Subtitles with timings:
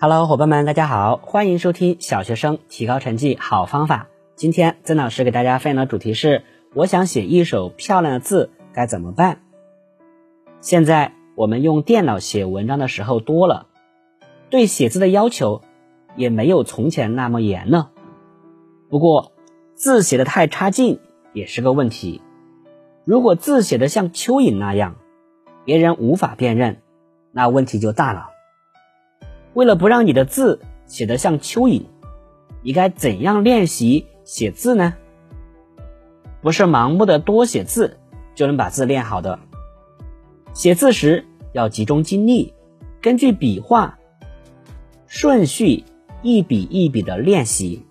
[0.00, 4.06] Hello，伙伴们，大家好，欢迎收听小学生提高成绩好方法。
[4.36, 9.40] 今天曾老师给大家分享的主题是：我想写一手漂亮的字，该怎么办？
[10.60, 13.66] 现在我们用电脑写文章的时候多了，
[14.50, 15.62] 对写字的要求
[16.14, 17.90] 也没有从前那么严了。
[18.88, 19.32] 不过
[19.74, 21.00] 字写的太差劲
[21.32, 22.22] 也是个问题。
[23.04, 24.94] 如果字写的像蚯蚓那样，
[25.64, 26.82] 别人无法辨认，
[27.32, 28.37] 那问题就大了。
[29.54, 31.82] 为了不让你的字写得像蚯蚓，
[32.62, 34.94] 你该怎样练习写字呢？
[36.40, 37.98] 不是盲目的多写字
[38.34, 39.40] 就能把字练好的。
[40.54, 42.54] 写字时要集中精力，
[43.02, 43.98] 根据笔画
[45.06, 45.84] 顺序
[46.22, 47.84] 一笔一笔的练习，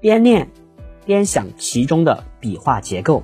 [0.00, 0.50] 边练
[1.06, 3.22] 边想其中的笔画结构。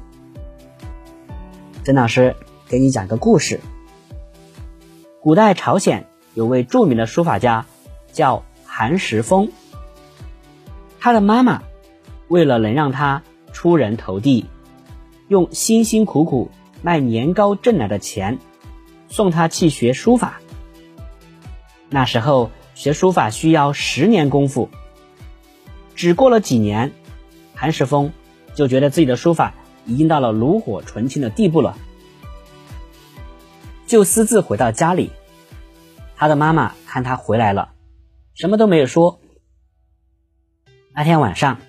[1.84, 2.34] 曾老师
[2.68, 3.60] 给你讲个故事。
[5.20, 6.06] 古代朝鲜
[6.38, 7.66] 有位著名的书法家，
[8.12, 9.50] 叫韩石峰。
[11.00, 11.64] 他的妈妈
[12.28, 14.46] 为了能让他出人头地，
[15.26, 18.38] 用辛辛苦苦卖年糕挣来的钱，
[19.08, 20.40] 送他去学书法。
[21.90, 24.68] 那时候学书法需要十年功夫，
[25.96, 26.92] 只过了几年，
[27.56, 28.12] 韩石峰
[28.54, 29.54] 就觉得自己的书法。
[29.86, 31.76] 已经到了炉火纯青的地步了，
[33.88, 35.10] 就私自回到家里。
[36.18, 37.72] 他的妈妈看他回来了，
[38.34, 39.20] 什么都没有说。
[40.92, 41.60] 那天晚上，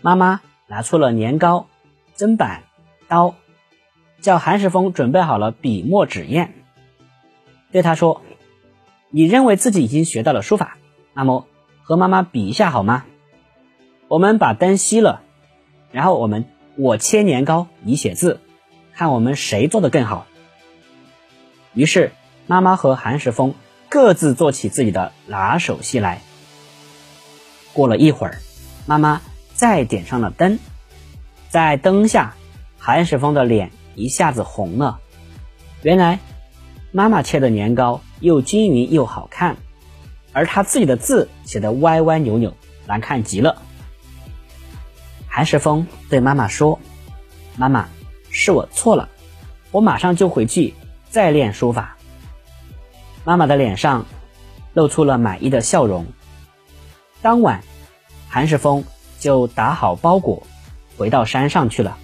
[0.00, 1.68] 妈妈拿出了年糕、
[2.16, 2.64] 砧板、
[3.06, 3.34] 刀，
[4.22, 6.50] 叫韩世峰准备好了笔墨纸砚，
[7.70, 8.22] 对他说
[9.12, 10.78] ：“你认为自己已经学到了书法，
[11.12, 11.46] 那么
[11.82, 13.04] 和妈妈比一下好吗？
[14.08, 15.22] 我们把灯熄了，
[15.92, 16.46] 然后我们。”
[16.76, 18.40] 我切年糕，你写字，
[18.94, 20.26] 看我们谁做的更好。
[21.72, 22.10] 于是，
[22.48, 23.54] 妈妈和韩石峰
[23.94, 26.20] 各自做起自己的拿手戏来。
[27.72, 28.40] 过了一会儿，
[28.86, 29.22] 妈妈
[29.54, 30.58] 再点上了灯，
[31.48, 32.34] 在灯下，
[32.76, 34.98] 韩石峰的脸一下子红了。
[35.82, 36.18] 原来，
[36.90, 39.56] 妈妈切的年糕又均匀又好看，
[40.32, 42.52] 而他自己的字写的歪歪扭扭，
[42.88, 43.62] 难看极了。
[45.28, 46.80] 韩世峰对妈妈说
[47.56, 47.88] ：“妈妈，
[48.28, 49.08] 是我错了，
[49.70, 50.74] 我马上就回去
[51.10, 51.96] 再练书法。”
[53.24, 54.04] 妈妈的脸上
[54.74, 56.06] 露出了满意的笑容。
[57.22, 57.64] 当晚，
[58.28, 58.84] 韩世峰
[59.18, 60.46] 就打好包裹，
[60.98, 61.96] 回到山上去了，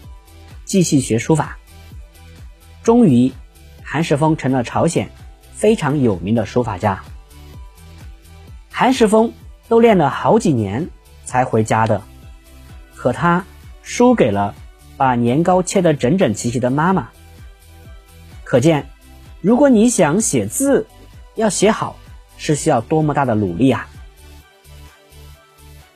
[0.65, 1.59] 继续学书法。
[2.83, 3.33] 终于，
[3.85, 5.11] 韩世峰成了朝鲜
[5.53, 7.03] 非常有名的书法家。
[8.71, 9.35] 韩世峰
[9.69, 10.89] 都练了好几年
[11.27, 12.03] 才回家的。
[12.97, 13.45] 可他
[13.83, 14.55] 输给了
[14.97, 17.11] 把年糕切得整整齐齐的妈妈。
[18.43, 18.89] 可见，
[19.43, 20.87] 如果你想写字
[21.41, 21.97] 要写好，
[22.37, 23.89] 是需要多么大的努力啊！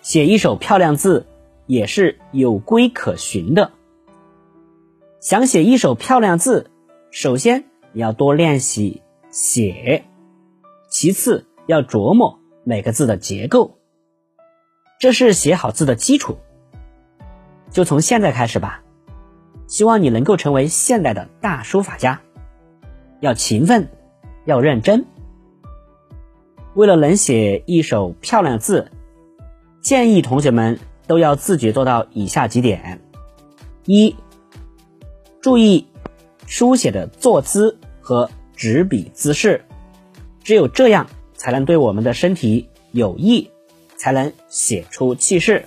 [0.00, 1.26] 写一手漂亮字
[1.66, 3.72] 也是有规可循的。
[5.20, 6.70] 想写一手漂亮字，
[7.10, 10.06] 首先你要多练习写，
[10.88, 13.76] 其次要琢磨每个字的结构，
[14.98, 16.38] 这是写好字的基础。
[17.70, 18.82] 就从现在开始吧，
[19.66, 22.22] 希望你能够成为现代的大书法家。
[23.20, 23.90] 要勤奋，
[24.46, 25.04] 要认真。
[26.74, 28.90] 为了能写一手漂亮字，
[29.80, 33.00] 建议同学们都要自觉做到以下几点：
[33.84, 34.16] 一、
[35.40, 35.86] 注意
[36.46, 39.64] 书写的坐姿和执笔姿势，
[40.42, 43.50] 只有这样才能对我们的身体有益，
[43.96, 45.66] 才能写出气势。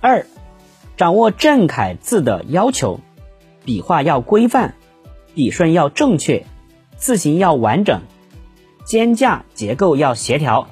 [0.00, 0.24] 二、
[0.96, 3.00] 掌握正楷字的要求，
[3.64, 4.74] 笔画要规范，
[5.34, 6.46] 笔顺要正确，
[6.96, 8.02] 字形要完整，
[8.84, 10.68] 间架结构要协调，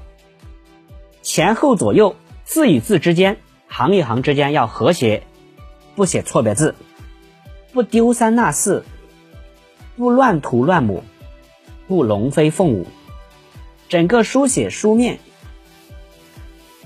[1.23, 5.23] 前后左右字与字之间，行与行之间要和谐，
[5.95, 6.75] 不写错别字，
[7.73, 8.85] 不丢三落四，
[9.97, 11.03] 不乱涂乱抹，
[11.87, 12.87] 不龙飞凤舞，
[13.89, 15.19] 整个书写书面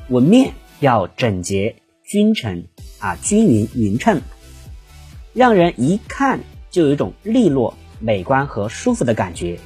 [0.08, 2.64] 纹面要整洁均称。
[2.98, 4.22] 啊，均匀匀称，
[5.32, 6.38] 让人一看
[6.70, 9.58] 就有一种利落、美观和舒服的感觉。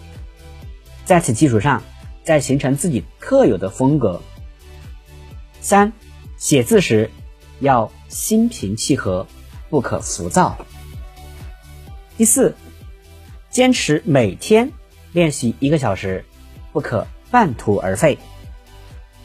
[1.07, 1.83] 在此基础上，
[2.25, 4.21] 再形成自己特有的风格。
[5.61, 5.93] 三，
[6.37, 7.11] 写字时
[7.61, 9.27] 要心平气和，
[9.71, 10.59] 不可浮躁。
[12.17, 12.57] 第四，
[13.51, 14.73] 坚持每天
[15.13, 16.25] 练习一个小时，
[16.73, 18.19] 不可半途而废。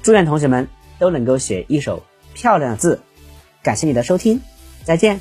[0.04, 0.68] 祝愿同学们
[1.00, 2.04] 都能够写一手
[2.36, 3.02] 漂亮的字。
[3.64, 4.40] 感谢你的收听，
[4.84, 5.20] 再见。